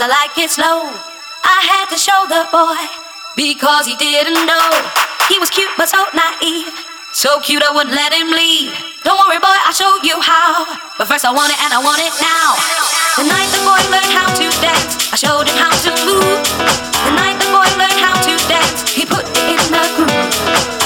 I 0.00 0.08
like 0.08 0.32
it 0.40 0.48
slow. 0.48 0.88
I 1.44 1.60
had 1.60 1.92
to 1.92 1.98
show 2.00 2.24
the 2.24 2.48
boy 2.48 2.80
because 3.36 3.84
he 3.84 3.92
didn't 4.00 4.48
know. 4.48 4.72
He 5.28 5.36
was 5.36 5.52
cute 5.52 5.68
but 5.76 5.92
so 5.92 6.00
naive. 6.16 6.72
So 7.12 7.36
cute 7.44 7.60
I 7.60 7.68
wouldn't 7.68 7.92
let 7.92 8.08
him 8.08 8.32
leave. 8.32 8.72
Don't 9.04 9.20
worry, 9.20 9.36
boy, 9.36 9.52
I'll 9.68 9.76
show 9.76 9.92
you 10.00 10.16
how. 10.24 10.64
But 10.96 11.04
first 11.04 11.28
I 11.28 11.32
want 11.36 11.52
it 11.52 11.60
and 11.60 11.76
I 11.76 11.84
want 11.84 12.00
it 12.00 12.16
now. 12.16 12.56
The 13.20 13.28
night 13.28 13.52
the 13.52 13.60
boy 13.60 13.82
learned 13.92 14.14
how 14.16 14.32
to 14.40 14.46
dance, 14.64 15.12
I 15.12 15.20
showed 15.20 15.44
him 15.44 15.60
how 15.60 15.68
to 15.68 15.92
move. 16.08 16.48
The 17.04 17.12
night 17.12 17.36
the 17.36 17.52
boy 17.52 17.68
learned 17.76 18.00
how 18.00 18.16
to 18.16 18.32
dance, 18.48 18.88
he 18.88 19.04
put 19.04 19.28
it 19.28 19.52
in 19.52 19.60
the 19.68 19.84
groove. 20.00 20.79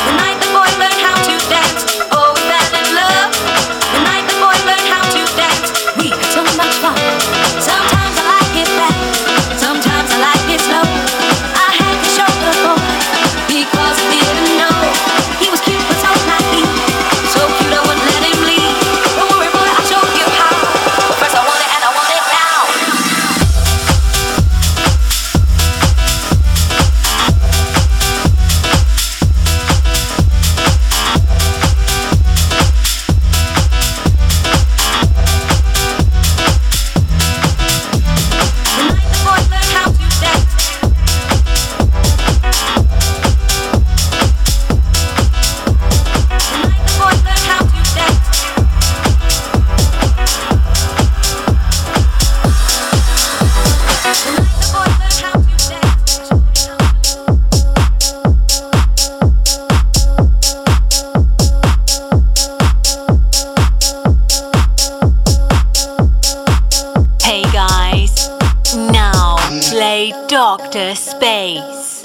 play 69.84 70.12
Doctor 70.28 70.94
Space. 70.94 72.02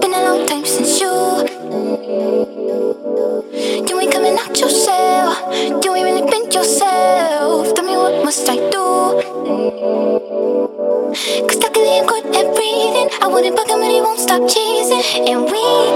Been 0.00 0.12
a 0.12 0.22
long 0.28 0.46
time 0.46 0.66
since 0.66 1.00
you 1.00 1.31
stop 14.32 14.48
chasing, 14.48 15.28
and 15.28 15.44
we 15.44 15.91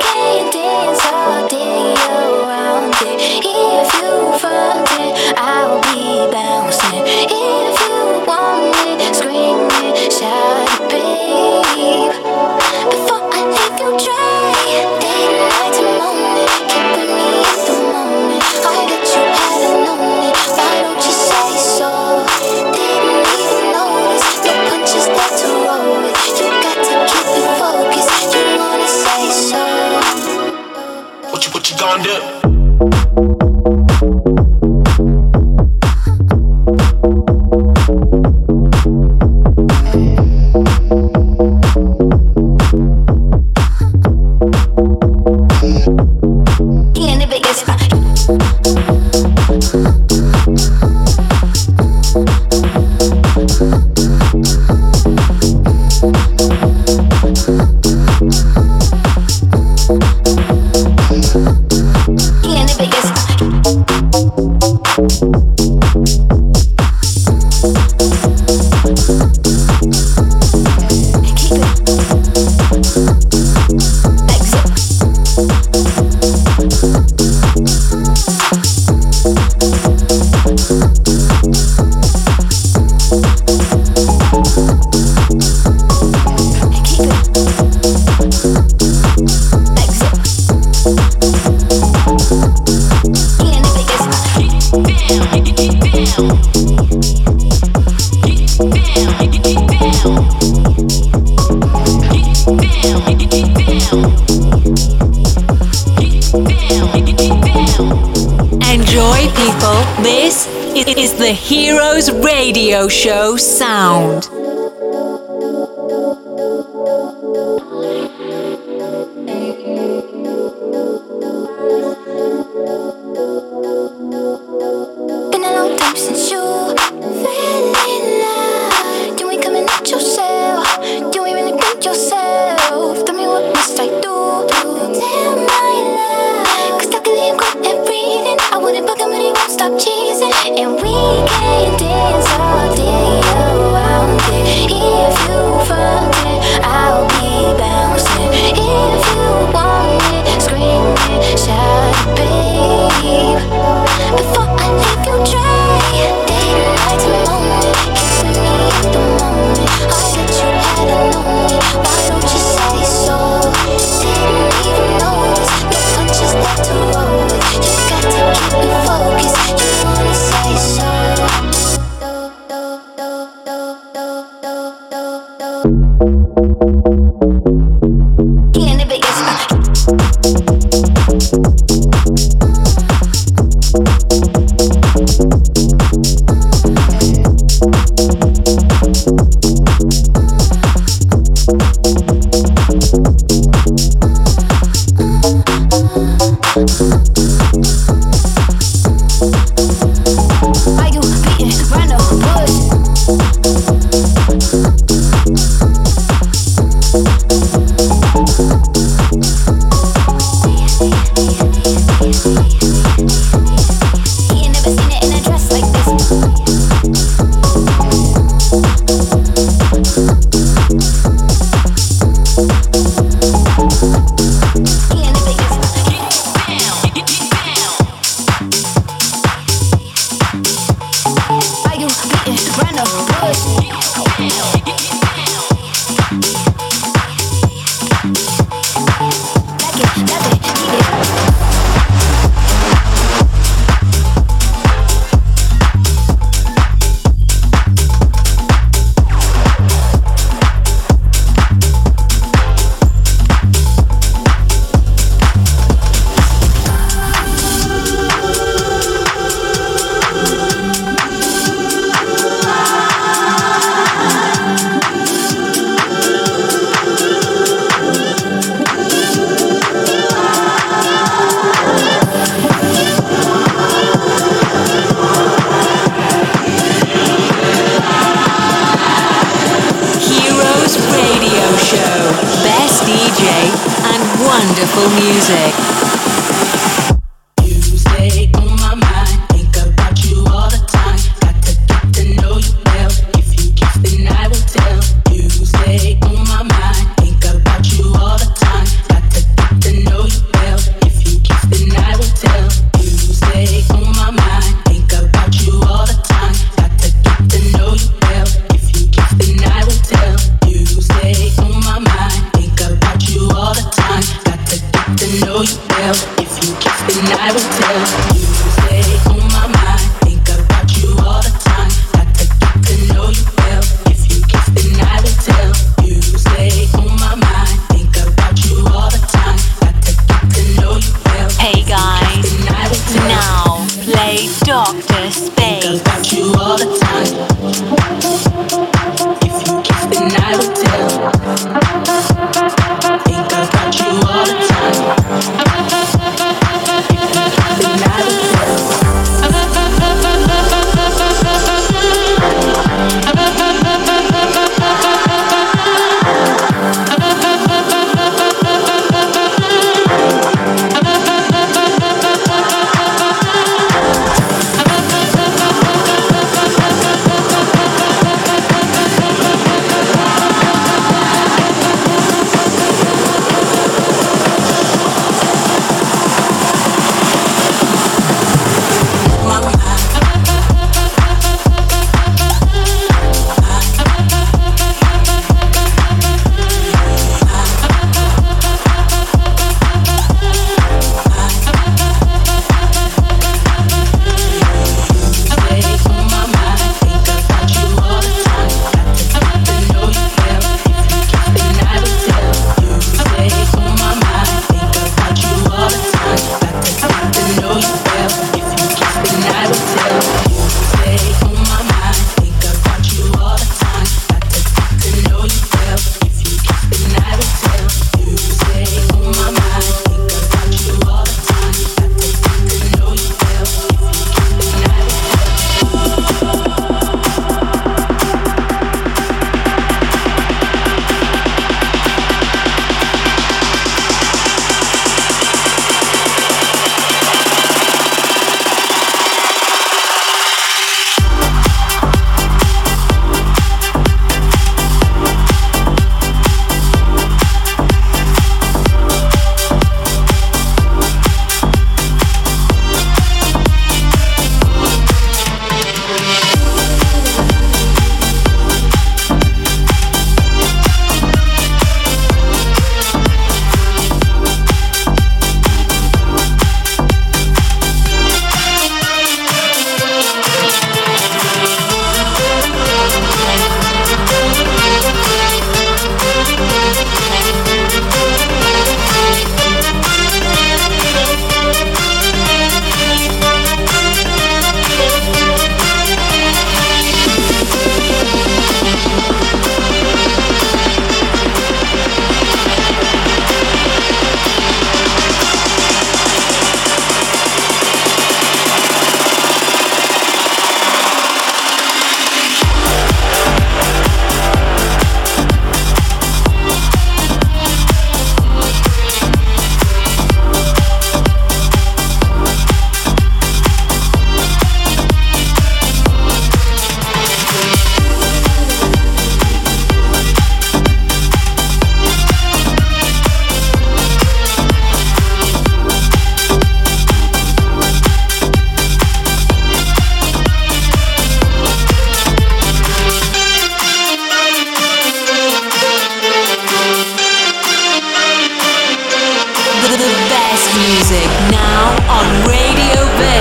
Show 112.88 113.36
sound. 113.36 113.75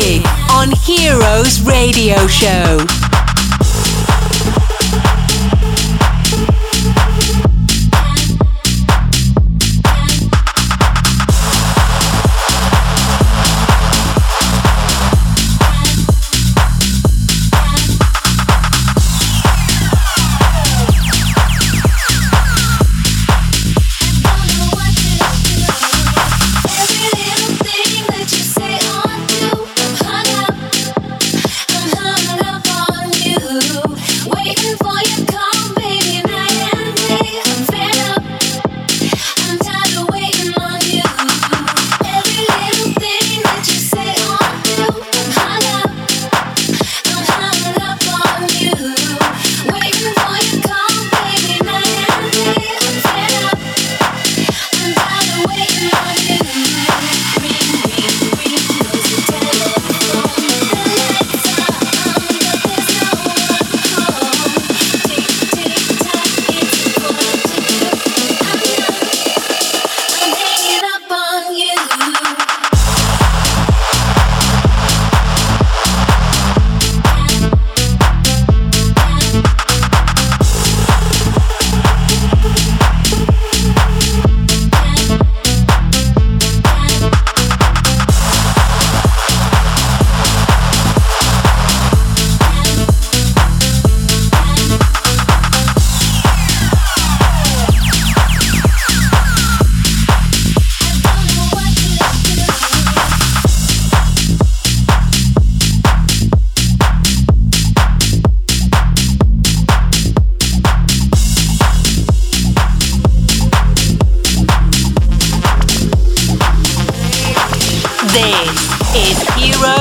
gig 0.00 0.22
on 0.50 0.70
Heroes 0.70 1.60
Radio 1.60 2.26
Show. 2.26 2.99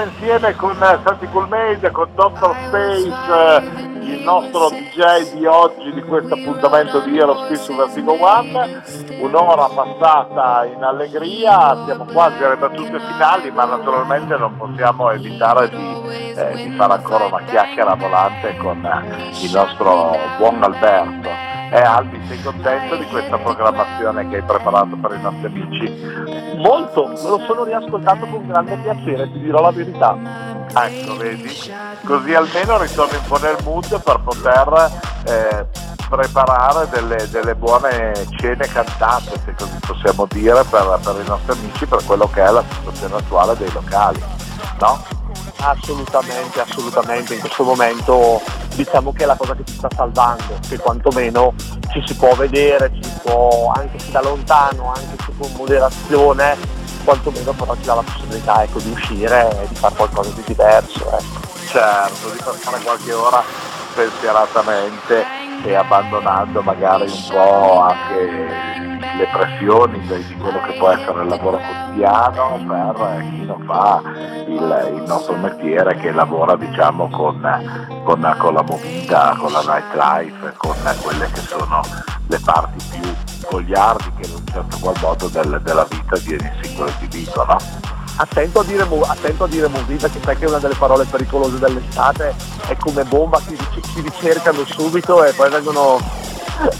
insieme 0.00 0.56
con 0.56 0.74
Santi 0.76 1.28
Coolmade, 1.28 1.90
con 1.92 2.08
Dr. 2.16 2.56
Space, 2.66 3.62
il 4.02 4.22
nostro 4.24 4.70
DJ 4.70 5.34
di 5.34 5.46
oggi 5.46 5.92
di 5.92 6.02
questo 6.02 6.34
appuntamento 6.34 6.98
di 6.98 7.18
Aerospeed 7.20 7.58
su 7.58 7.76
Vertigo 7.76 8.20
One. 8.20 8.82
Un'ora 9.20 9.68
passata 9.68 10.64
in 10.64 10.82
allegria, 10.82 11.84
siamo 11.84 12.06
quasi 12.06 12.42
alle 12.42 12.56
battute 12.56 12.98
finali, 12.98 13.52
ma 13.52 13.64
naturalmente 13.66 14.36
non 14.36 14.56
possiamo 14.56 15.10
evitare 15.10 15.68
di, 15.68 16.34
eh, 16.34 16.54
di 16.54 16.74
fare 16.76 16.94
ancora 16.94 17.26
una 17.26 17.42
chiacchiera 17.44 17.94
volante 17.94 18.56
con 18.56 18.78
il 19.40 19.50
nostro 19.52 20.18
buon 20.38 20.60
Alberto. 20.60 21.53
Eh, 21.74 21.82
Albi, 21.82 22.24
sei 22.28 22.40
contento 22.40 22.94
di 22.94 23.04
questa 23.06 23.36
programmazione 23.36 24.28
che 24.28 24.36
hai 24.36 24.42
preparato 24.42 24.94
per 24.94 25.18
i 25.18 25.20
nostri 25.20 25.46
amici? 25.46 26.56
Molto, 26.58 27.08
me 27.08 27.28
lo 27.28 27.40
sono 27.48 27.64
riascoltato 27.64 28.26
con 28.26 28.46
grande 28.46 28.76
piacere, 28.76 29.28
ti 29.32 29.40
dirò 29.40 29.60
la 29.60 29.72
verità. 29.72 30.16
Ecco, 30.72 31.16
vedi, 31.16 31.50
così 32.04 32.32
almeno 32.32 32.80
ritorni 32.80 33.16
un 33.16 33.24
po' 33.26 33.38
nel 33.38 33.56
mood 33.64 34.00
per 34.04 34.20
poter 34.20 34.90
eh, 35.26 35.66
preparare 36.08 36.88
delle, 36.90 37.28
delle, 37.28 37.56
buone 37.56 38.12
cene 38.36 38.68
cantate, 38.68 39.32
se 39.44 39.54
così 39.58 39.76
possiamo 39.84 40.28
dire, 40.30 40.62
per, 40.70 41.00
per 41.02 41.20
i 41.24 41.26
nostri 41.26 41.58
amici, 41.58 41.86
per 41.86 42.04
quello 42.04 42.30
che 42.32 42.40
è 42.40 42.50
la 42.52 42.62
situazione 42.68 43.16
attuale 43.16 43.56
dei 43.56 43.72
locali, 43.72 44.22
no? 44.78 45.23
Assolutamente, 45.64 46.60
assolutamente. 46.60 47.34
In 47.34 47.40
questo 47.40 47.64
momento 47.64 48.42
diciamo 48.74 49.12
che 49.12 49.22
è 49.22 49.26
la 49.26 49.36
cosa 49.36 49.54
che 49.54 49.64
ci 49.64 49.74
sta 49.74 49.88
salvando, 49.94 50.58
che 50.68 50.78
quantomeno 50.78 51.54
ci 51.90 52.02
si 52.04 52.14
può 52.16 52.34
vedere, 52.34 52.92
ci 52.92 53.02
si 53.02 53.18
può, 53.22 53.72
anche 53.74 53.98
se 53.98 54.10
da 54.10 54.20
lontano, 54.20 54.92
anche 54.94 55.16
se 55.24 55.32
con 55.38 55.50
moderazione, 55.56 56.56
quantomeno 57.02 57.52
però 57.52 57.74
ci 57.76 57.84
dà 57.84 57.94
la 57.94 58.02
possibilità 58.02 58.62
ecco, 58.62 58.78
di 58.80 58.90
uscire 58.90 59.62
e 59.62 59.68
di 59.68 59.74
fare 59.74 59.94
qualcosa 59.94 60.30
di 60.30 60.42
diverso. 60.44 61.10
Ecco. 61.10 61.52
Certo, 61.66 62.28
di 62.30 62.38
passare 62.44 62.82
qualche 62.82 63.12
ora 63.12 63.42
spensieratamente 63.92 65.24
e 65.64 65.74
abbandonando 65.74 66.60
magari 66.60 67.04
un 67.04 67.28
po' 67.30 67.80
anche 67.80 68.83
le 68.98 69.28
pressioni 69.32 70.00
di 70.00 70.36
quello 70.36 70.60
che 70.62 70.72
può 70.78 70.90
essere 70.90 71.22
il 71.22 71.28
lavoro 71.28 71.58
quotidiano 71.58 72.94
per 72.96 73.20
chi 73.20 73.44
non 73.44 73.64
fa 73.64 74.02
il, 74.46 74.92
il 74.96 75.02
nostro 75.06 75.34
mestiere 75.36 75.96
che 75.96 76.12
lavora 76.12 76.56
diciamo 76.56 77.08
con, 77.10 77.40
con, 78.04 78.36
con 78.38 78.54
la 78.54 78.62
movida, 78.62 79.36
con 79.38 79.52
la 79.52 79.60
nightlife, 79.60 80.54
con 80.56 80.76
quelle 81.02 81.30
che 81.30 81.40
sono 81.40 81.80
le 82.26 82.40
parti 82.44 82.76
più 82.90 83.14
gogliardi 83.50 84.12
che 84.20 84.28
in 84.28 84.34
un 84.34 84.46
certo 84.46 84.78
qual 84.80 84.96
modo 85.00 85.28
del, 85.28 85.60
della 85.62 85.86
vita 85.88 86.16
di 86.18 86.32
ogni 86.34 86.52
singolo 86.62 86.90
individuo. 87.00 87.44
No? 87.44 87.56
Attento 88.16 88.60
a, 88.60 88.64
dire, 88.64 88.86
attento 89.06 89.44
a 89.44 89.48
dire 89.48 89.66
movida, 89.66 90.08
che 90.08 90.20
sai 90.22 90.36
che 90.36 90.46
una 90.46 90.58
delle 90.58 90.76
parole 90.76 91.04
pericolose 91.04 91.58
dell'estate 91.58 92.34
è 92.68 92.76
come 92.76 93.02
bomba, 93.04 93.40
ti, 93.40 93.56
ti 93.56 94.00
ricercano 94.00 94.64
subito 94.64 95.24
e 95.24 95.32
poi 95.32 95.50
vengono 95.50 95.98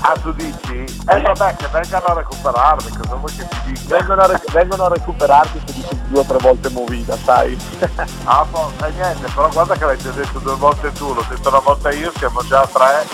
Ah, 0.00 0.14
tu 0.22 0.32
dici? 0.32 0.84
Eh 1.08 1.20
vabbè, 1.20 1.56
che 1.56 1.66
vengano 1.72 2.04
a 2.06 2.14
recuperarmi, 2.14 2.90
cosa 2.96 3.14
vuoi 3.16 3.32
che 3.34 3.48
ti 3.48 3.72
dica? 3.72 3.96
Vengono 3.96 4.22
a, 4.22 4.26
rec- 4.26 4.52
vengono 4.52 4.84
a 4.84 4.88
recuperarti 4.88 5.60
se 5.66 5.72
dici 5.72 6.00
due 6.08 6.20
o 6.20 6.24
tre 6.24 6.38
volte 6.38 6.68
movita, 6.70 7.16
sai? 7.16 7.58
ah, 8.24 8.44
boh, 8.48 8.72
e 8.84 8.90
niente, 8.92 9.28
però 9.34 9.48
guarda 9.48 9.74
che 9.76 9.84
l'hai 9.84 9.96
detto 9.96 10.38
due 10.38 10.54
volte 10.56 10.92
tu, 10.92 11.12
l'ho 11.12 11.24
detto 11.28 11.48
una 11.48 11.58
volta 11.58 11.90
io, 11.90 12.12
siamo 12.16 12.42
già 12.44 12.60
a 12.60 12.66
tre, 12.66 13.04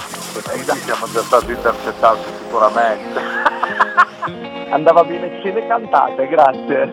quindi 0.42 0.80
siamo 0.80 1.10
già 1.10 1.22
stati 1.22 1.50
intercettati 1.50 2.20
sicuramente. 2.42 3.20
Andava 4.70 5.02
bene 5.02 5.40
cene 5.42 5.66
cantate, 5.66 6.28
grazie. 6.28 6.92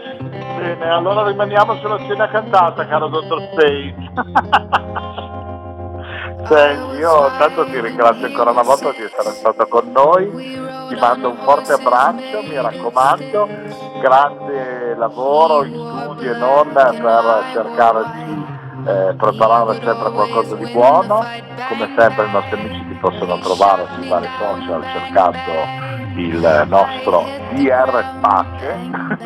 Bene, 0.58 0.90
allora 0.90 1.28
rimaniamo 1.28 1.76
sulla 1.78 2.00
cena 2.08 2.28
cantata, 2.30 2.88
caro 2.88 3.08
dottor 3.08 3.50
Stage. 3.52 5.26
Senti, 6.48 6.96
io 6.96 7.30
tanto 7.38 7.66
ti 7.66 7.78
ringrazio 7.82 8.26
ancora 8.28 8.52
una 8.52 8.62
volta 8.62 8.92
di 8.92 9.04
essere 9.04 9.32
stato 9.32 9.68
con 9.68 9.92
noi, 9.92 10.32
ti 10.88 10.96
mando 10.96 11.32
un 11.32 11.38
forte 11.44 11.74
abbraccio, 11.74 12.42
mi 12.42 12.56
raccomando, 12.56 13.50
grande 14.00 14.96
lavoro 14.96 15.66
in 15.66 15.74
studio 15.74 16.34
e 16.34 16.38
non 16.38 16.72
per 16.72 17.44
cercare 17.52 18.04
di 18.14 18.57
eh, 18.88 19.14
preparare 19.16 19.74
sempre 19.84 20.12
qualcosa 20.12 20.56
di 20.56 20.72
buono, 20.72 21.26
come 21.68 21.94
sempre 21.98 22.26
i 22.26 22.32
nostri 22.32 22.60
amici 22.60 22.88
ti 22.88 22.94
possono 23.02 23.38
trovare 23.40 23.86
sui 23.94 24.08
vari 24.08 24.28
social 24.40 24.84
cercando 24.94 25.96
il 26.16 26.66
nostro 26.68 27.26
DR 27.52 28.16
Space, 28.18 28.78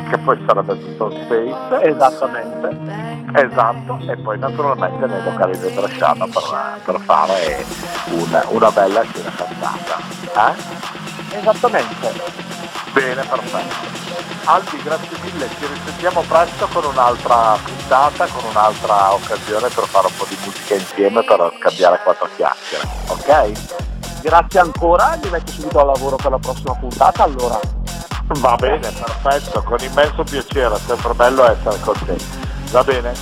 che 0.10 0.18
poi 0.18 0.44
sarebbe 0.48 0.80
tutto 0.80 1.12
Space. 1.12 1.90
Esattamente. 1.90 3.20
Esatto, 3.34 4.00
e 4.08 4.18
poi 4.18 4.40
naturalmente 4.40 5.06
nei 5.06 5.24
locali 5.24 5.58
del 5.58 5.72
Bresciano 5.74 6.26
per, 6.26 6.82
per 6.84 7.00
fare 7.02 7.64
una, 8.12 8.44
una 8.50 8.72
bella 8.72 9.04
scena 9.04 9.30
cantata. 9.30 10.52
Eh? 10.52 11.38
Esattamente. 11.38 12.41
Bene, 12.94 13.24
perfetto. 13.24 14.10
Albi, 14.46 14.82
grazie 14.84 15.18
mille, 15.24 15.48
ci 15.58 15.66
risentiamo 15.66 16.22
presto 16.28 16.68
con 16.74 16.84
un'altra 16.84 17.58
puntata, 17.64 18.26
con 18.26 18.44
un'altra 18.50 19.14
occasione 19.14 19.70
per 19.70 19.86
fare 19.86 20.08
un 20.08 20.14
po' 20.18 20.26
di 20.28 20.38
musica 20.44 20.74
insieme, 20.74 21.24
per 21.24 21.54
scambiare 21.60 22.02
quattro 22.04 22.28
chiacchiere, 22.36 22.88
ok? 23.08 24.22
Grazie 24.22 24.60
ancora, 24.60 25.18
mi 25.24 25.30
metto 25.30 25.52
subito 25.52 25.80
al 25.80 25.88
lavoro 25.88 26.16
per 26.16 26.32
la 26.32 26.40
prossima 26.40 26.74
puntata 26.74 27.24
allora. 27.24 27.60
Va 28.40 28.56
bene, 28.56 28.90
perfetto, 28.90 29.62
con 29.64 29.78
immenso 29.80 30.24
piacere, 30.24 30.76
è 30.76 30.80
sempre 30.80 31.14
bello 31.14 31.50
essere 31.50 31.80
con 31.82 31.96
te. 32.06 32.18
Va 32.72 32.84
bene? 32.84 33.14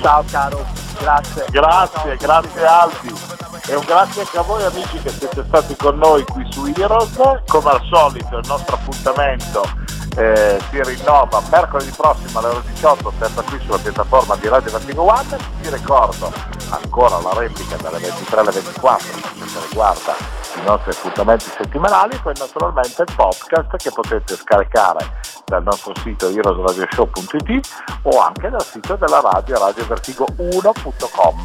Ciao 0.00 0.24
caro, 0.30 0.66
grazie. 0.98 1.44
Grazie, 1.50 2.16
grazie 2.16 2.66
Albi. 2.66 3.37
E 3.68 3.74
un 3.74 3.84
grazie 3.84 4.22
anche 4.22 4.38
a 4.38 4.42
voi 4.42 4.62
amici 4.64 4.98
che 5.02 5.10
siete 5.10 5.44
stati 5.46 5.76
con 5.76 5.98
noi 5.98 6.24
qui 6.24 6.46
su 6.50 6.64
Heroes. 6.74 7.42
Come 7.46 7.70
al 7.70 7.82
solito 7.90 8.38
il 8.38 8.46
nostro 8.48 8.76
appuntamento 8.76 9.87
eh, 10.18 10.58
si 10.70 10.82
rinnova 10.82 11.40
mercoledì 11.48 11.90
prossimo 11.96 12.40
alle 12.40 12.48
ore 12.48 12.62
18 12.66 13.12
sempre 13.20 13.44
qui 13.44 13.60
sulla 13.60 13.78
piattaforma 13.78 14.34
di 14.34 14.48
Radio 14.48 14.72
Vertigo 14.72 15.02
One. 15.02 15.38
Vi 15.60 15.70
ricordo 15.70 16.32
ancora 16.70 17.20
la 17.20 17.32
replica 17.34 17.76
dalle 17.76 17.98
23 17.98 18.40
alle 18.40 18.50
24 18.50 19.06
per 19.12 19.32
quanto 19.38 19.60
riguarda 19.68 20.16
i 20.56 20.64
nostri 20.64 20.90
appuntamenti 20.90 21.44
settimanali, 21.56 22.18
poi 22.20 22.34
naturalmente 22.36 23.02
il 23.06 23.14
podcast 23.14 23.76
che 23.76 23.90
potete 23.92 24.34
scaricare 24.34 25.20
dal 25.44 25.62
nostro 25.62 25.94
sito 26.02 26.28
heroesradioshow.it 26.28 27.68
o 28.02 28.18
anche 28.20 28.50
dal 28.50 28.64
sito 28.64 28.96
della 28.96 29.20
radio 29.20 29.56
radiovertigo1.com. 29.56 31.42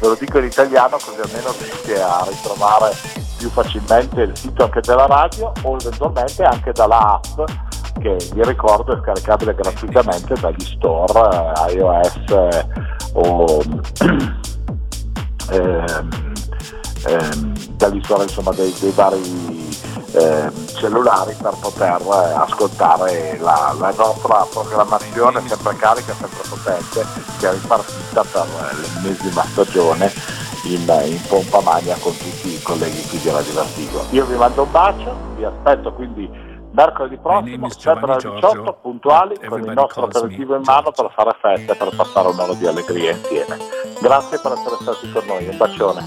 Ve 0.00 0.08
lo 0.08 0.16
dico 0.18 0.38
in 0.38 0.44
italiano 0.46 0.96
così 0.96 1.20
almeno 1.20 1.54
riuscite 1.56 2.02
a 2.02 2.26
ritrovare 2.28 2.92
più 3.38 3.48
facilmente 3.50 4.22
il 4.22 4.36
sito 4.36 4.64
anche 4.64 4.80
della 4.80 5.06
radio 5.06 5.52
o 5.62 5.76
eventualmente 5.80 6.42
anche 6.42 6.72
dalla 6.72 7.20
app 7.22 7.65
che 7.98 8.16
vi 8.34 8.44
ricordo 8.44 8.96
è 8.96 9.00
scaricabile 9.02 9.54
gratuitamente 9.54 10.34
dagli 10.40 10.64
store 10.64 11.52
eh, 11.68 11.72
iOS 11.74 12.22
eh, 12.28 12.66
o 13.14 13.62
ehm, 15.50 16.10
ehm, 17.06 17.54
dagli 17.76 18.00
store 18.02 18.24
insomma, 18.24 18.52
dei, 18.52 18.74
dei 18.80 18.92
vari 18.92 19.64
eh, 20.12 20.50
cellulari 20.74 21.34
per 21.40 21.54
poter 21.60 22.00
eh, 22.00 22.32
ascoltare 22.32 23.38
la, 23.40 23.74
la, 23.78 23.92
nostra 23.96 24.46
programmazione 24.50 25.42
sempre 25.46 25.76
carica, 25.76 26.14
sempre 26.14 26.42
potente, 26.48 27.04
che 27.38 27.48
è 27.48 27.52
ripartita 27.52 28.24
per 28.24 28.46
l'ennesima 28.80 29.42
stagione 29.42 30.12
in, 30.64 30.80
in 31.04 31.20
pompa 31.28 31.60
magna 31.60 31.96
con 32.00 32.16
tutti 32.16 32.54
i 32.54 32.62
colleghi 32.62 33.06
qui 33.08 33.18
di 33.18 33.30
Radio 33.30 33.52
Vertigo. 33.52 34.04
Io 34.10 34.24
vi 34.24 34.36
mando 34.36 34.62
un 34.62 34.70
bacio, 34.70 35.16
vi 35.36 35.44
aspetto 35.44 35.92
quindi 35.92 36.45
mercoledì 36.76 37.16
prossimo, 37.16 37.68
sempre 37.70 38.12
alle 38.12 38.34
18, 38.34 38.78
puntuali, 38.82 39.34
con 39.48 39.64
il 39.64 39.72
nostro 39.72 40.04
aperitivo 40.04 40.56
in 40.56 40.62
mano 40.62 40.92
per 40.92 41.10
fare 41.14 41.34
festa 41.40 41.72
e 41.72 41.76
per 41.76 41.96
passare 41.96 42.28
un'ora 42.28 42.52
di 42.52 42.66
allegria 42.66 43.12
insieme. 43.12 43.56
Grazie 43.98 44.38
per 44.38 44.52
essere 44.52 44.76
stati 44.82 45.10
con 45.10 45.24
noi, 45.26 45.48
un 45.48 45.56
bacione. 45.56 46.06